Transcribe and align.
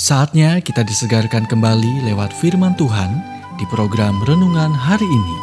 Saatnya 0.00 0.64
kita 0.64 0.80
disegarkan 0.80 1.44
kembali 1.44 2.08
lewat 2.08 2.32
firman 2.32 2.72
Tuhan 2.72 3.20
di 3.60 3.68
program 3.68 4.16
renungan 4.24 4.72
hari 4.72 5.04
ini. 5.04 5.36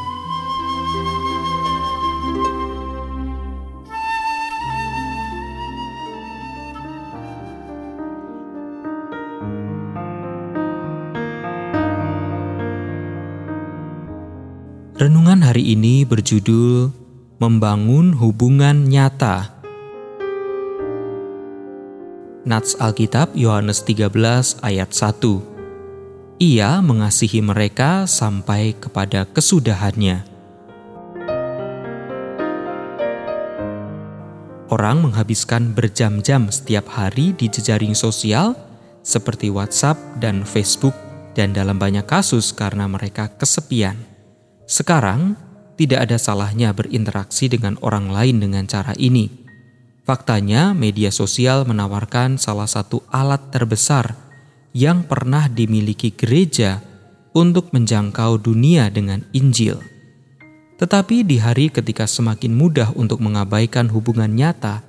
Renungan 14.97 15.45
hari 15.45 15.77
ini 15.77 16.01
berjudul 16.01 16.89
Membangun 17.37 18.17
Hubungan 18.17 18.89
Nyata. 18.89 19.56
Nats 22.47 22.79
Alkitab 22.79 23.35
Yohanes 23.35 23.83
13 23.83 24.63
ayat 24.63 24.95
1. 24.95 26.39
Ia 26.39 26.79
mengasihi 26.79 27.43
mereka 27.43 28.07
sampai 28.07 28.71
kepada 28.71 29.27
kesudahannya. 29.27 30.23
Orang 34.71 35.03
menghabiskan 35.03 35.75
berjam-jam 35.75 36.47
setiap 36.47 36.87
hari 36.87 37.35
di 37.35 37.51
jejaring 37.51 37.91
sosial 37.91 38.55
seperti 39.03 39.51
WhatsApp 39.51 39.99
dan 40.23 40.47
Facebook 40.47 40.95
dan 41.35 41.51
dalam 41.51 41.75
banyak 41.75 42.07
kasus 42.07 42.55
karena 42.55 42.87
mereka 42.87 43.27
kesepian. 43.35 43.99
Sekarang, 44.63 45.35
tidak 45.75 46.07
ada 46.07 46.15
salahnya 46.15 46.71
berinteraksi 46.71 47.51
dengan 47.51 47.75
orang 47.83 48.07
lain 48.07 48.39
dengan 48.39 48.63
cara 48.71 48.95
ini 48.95 49.46
Faktanya, 50.07 50.71
media 50.71 51.11
sosial 51.11 51.67
menawarkan 51.67 52.39
salah 52.39 52.63
satu 52.63 53.03
alat 53.11 53.51
terbesar 53.51 54.15
yang 54.71 55.03
pernah 55.03 55.51
dimiliki 55.51 56.15
gereja 56.15 56.79
untuk 57.35 57.75
menjangkau 57.75 58.39
dunia 58.39 58.87
dengan 58.87 59.27
Injil. 59.35 59.75
Tetapi 60.79 61.27
di 61.27 61.43
hari 61.43 61.67
ketika 61.67 62.07
semakin 62.07 62.55
mudah 62.55 62.95
untuk 62.95 63.19
mengabaikan 63.19 63.91
hubungan 63.91 64.31
nyata, 64.31 64.79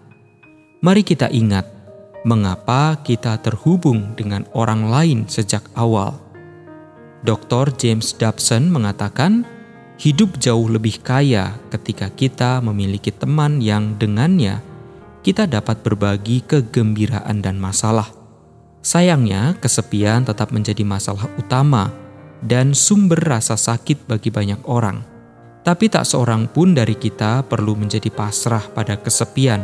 mari 0.86 1.02
kita 1.02 1.26
ingat 1.34 1.66
mengapa 2.22 3.02
kita 3.02 3.42
terhubung 3.42 4.14
dengan 4.14 4.46
orang 4.54 4.86
lain 4.86 5.26
sejak 5.26 5.66
awal. 5.74 6.14
Dr. 7.26 7.74
James 7.74 8.14
Dobson 8.14 8.70
mengatakan, 8.70 9.42
hidup 9.98 10.38
jauh 10.38 10.70
lebih 10.70 11.02
kaya 11.02 11.58
ketika 11.74 12.06
kita 12.06 12.62
memiliki 12.62 13.10
teman 13.10 13.58
yang 13.58 13.98
dengannya 13.98 14.67
kita 15.28 15.44
dapat 15.44 15.84
berbagi 15.84 16.40
kegembiraan 16.40 17.44
dan 17.44 17.60
masalah. 17.60 18.08
Sayangnya, 18.80 19.60
kesepian 19.60 20.24
tetap 20.24 20.56
menjadi 20.56 20.80
masalah 20.88 21.28
utama 21.36 21.92
dan 22.40 22.72
sumber 22.72 23.20
rasa 23.20 23.60
sakit 23.60 24.08
bagi 24.08 24.32
banyak 24.32 24.64
orang. 24.64 25.04
Tapi 25.60 25.92
tak 25.92 26.08
seorang 26.08 26.48
pun 26.48 26.72
dari 26.72 26.96
kita 26.96 27.44
perlu 27.44 27.76
menjadi 27.76 28.08
pasrah 28.08 28.72
pada 28.72 28.96
kesepian. 28.96 29.60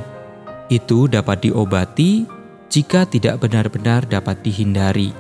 Itu 0.69 1.09
dapat 1.09 1.49
diobati 1.49 2.29
jika 2.69 3.09
tidak 3.09 3.41
benar-benar 3.41 4.05
dapat 4.05 4.45
dihindari. 4.45 5.17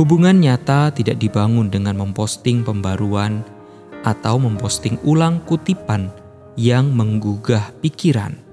Hubungan 0.00 0.40
nyata 0.40 0.88
tidak 0.88 1.20
dibangun 1.20 1.68
dengan 1.68 2.00
memposting 2.00 2.64
pembaruan 2.64 3.44
atau 4.08 4.40
memposting 4.40 4.96
ulang 5.04 5.44
kutipan 5.44 6.08
yang 6.56 6.96
menggugah 6.96 7.76
pikiran. 7.84 8.49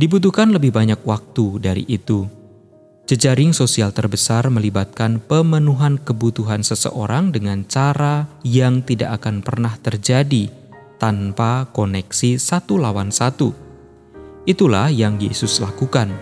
Dibutuhkan 0.00 0.48
lebih 0.48 0.72
banyak 0.72 1.04
waktu 1.04 1.60
dari 1.60 1.84
itu. 1.84 2.24
Jejaring 3.04 3.52
sosial 3.52 3.92
terbesar 3.92 4.48
melibatkan 4.48 5.20
pemenuhan 5.20 6.00
kebutuhan 6.00 6.64
seseorang 6.64 7.36
dengan 7.36 7.68
cara 7.68 8.24
yang 8.40 8.80
tidak 8.80 9.20
akan 9.20 9.44
pernah 9.44 9.76
terjadi 9.76 10.48
tanpa 10.96 11.68
koneksi 11.76 12.40
satu 12.40 12.80
lawan 12.80 13.12
satu. 13.12 13.52
Itulah 14.48 14.88
yang 14.88 15.20
Yesus 15.20 15.60
lakukan. 15.60 16.16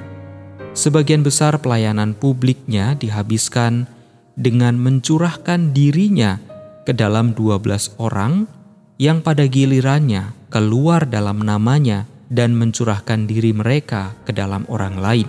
Sebagian 0.75 1.23
besar 1.23 1.63
pelayanan 1.63 2.19
publiknya 2.19 2.99
dihabiskan 2.99 3.87
dengan 4.35 4.75
mencurahkan 4.75 5.71
dirinya 5.71 6.43
ke 6.83 6.91
dalam 6.91 7.31
12 7.31 7.95
orang 8.03 8.51
yang 8.99 9.23
pada 9.23 9.47
gilirannya 9.47 10.35
keluar 10.51 11.07
dalam 11.07 11.47
namanya 11.47 12.11
dan 12.29 12.53
mencurahkan 12.57 13.25
diri 13.25 13.57
mereka 13.57 14.13
ke 14.25 14.37
dalam 14.37 14.69
orang 14.69 15.01
lain. 15.01 15.29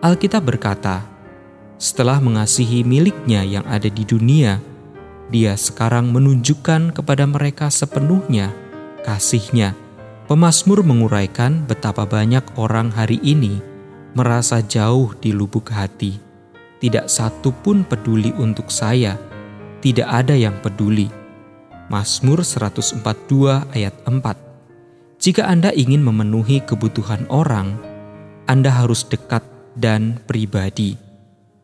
Alkitab 0.00 0.44
berkata, 0.48 1.04
"Setelah 1.76 2.20
mengasihi 2.20 2.84
miliknya 2.84 3.44
yang 3.44 3.64
ada 3.68 3.88
di 3.88 4.04
dunia, 4.04 4.60
dia 5.28 5.56
sekarang 5.56 6.12
menunjukkan 6.12 6.96
kepada 6.96 7.24
mereka 7.28 7.68
sepenuhnya 7.68 8.52
kasihnya." 9.04 9.76
Pemasmur 10.26 10.82
menguraikan 10.82 11.62
betapa 11.70 12.02
banyak 12.02 12.42
orang 12.58 12.90
hari 12.90 13.22
ini 13.22 13.62
merasa 14.18 14.58
jauh 14.58 15.14
di 15.22 15.30
lubuk 15.30 15.70
hati. 15.70 16.18
Tidak 16.82 17.06
satu 17.06 17.54
pun 17.54 17.86
peduli 17.86 18.34
untuk 18.34 18.66
saya, 18.74 19.14
tidak 19.78 20.08
ada 20.10 20.34
yang 20.34 20.58
peduli. 20.58 21.06
Mazmur 21.86 22.42
142 22.42 23.70
ayat 23.70 23.94
4 24.02 24.45
jika 25.26 25.42
Anda 25.42 25.74
ingin 25.74 26.06
memenuhi 26.06 26.62
kebutuhan 26.62 27.26
orang, 27.26 27.74
Anda 28.46 28.70
harus 28.70 29.02
dekat 29.02 29.42
dan 29.74 30.22
pribadi. 30.22 30.94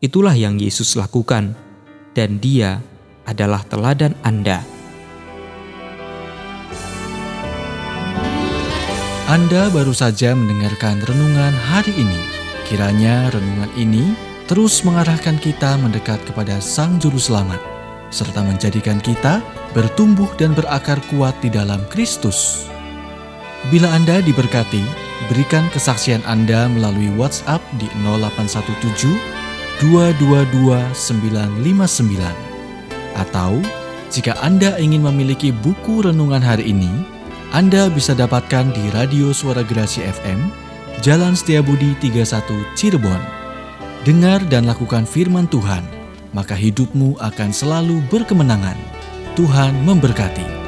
Itulah 0.03 0.35
yang 0.35 0.59
Yesus 0.59 0.99
lakukan, 0.99 1.55
dan 2.11 2.43
Dia 2.43 2.83
adalah 3.23 3.63
teladan 3.63 4.19
Anda. 4.19 4.59
Anda 9.31 9.71
baru 9.71 9.95
saja 9.95 10.35
mendengarkan 10.35 10.99
renungan 11.07 11.55
hari 11.55 11.95
ini. 11.95 12.19
Kiranya 12.67 13.31
renungan 13.31 13.71
ini 13.79 14.11
terus 14.51 14.83
mengarahkan 14.83 15.39
kita 15.39 15.79
mendekat 15.79 16.19
kepada 16.27 16.59
Sang 16.59 16.99
Juru 16.99 17.15
Selamat, 17.15 17.63
serta 18.11 18.43
menjadikan 18.43 18.99
kita 18.99 19.39
bertumbuh 19.71 20.27
dan 20.35 20.51
berakar 20.51 20.99
kuat 21.07 21.39
di 21.39 21.47
dalam 21.47 21.79
Kristus. 21.87 22.72
Bila 23.71 23.87
Anda 23.95 24.19
diberkati, 24.19 24.83
berikan 25.31 25.71
kesaksian 25.71 26.19
Anda 26.27 26.67
melalui 26.67 27.07
WhatsApp 27.15 27.63
di 27.79 27.87
0817 28.03 29.15
222 29.79 30.91
959. 30.91 32.19
Atau 33.15 33.63
jika 34.11 34.35
Anda 34.43 34.75
ingin 34.75 35.07
memiliki 35.07 35.55
buku 35.55 36.03
renungan 36.03 36.43
hari 36.43 36.75
ini, 36.75 36.91
Anda 37.55 37.87
bisa 37.87 38.11
dapatkan 38.11 38.75
di 38.75 38.83
Radio 38.91 39.31
Suara 39.31 39.63
Gerasi 39.63 40.03
FM, 40.03 40.51
Jalan 40.99 41.31
Setiabudi 41.31 41.95
31 42.03 42.43
Cirebon. 42.75 43.21
Dengar 44.03 44.43
dan 44.51 44.67
lakukan 44.67 45.07
firman 45.07 45.47
Tuhan, 45.47 45.87
maka 46.35 46.51
hidupmu 46.51 47.15
akan 47.23 47.49
selalu 47.55 48.03
berkemenangan. 48.11 48.75
Tuhan 49.39 49.71
memberkati. 49.87 50.62